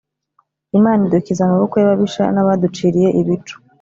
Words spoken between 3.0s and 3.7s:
ibico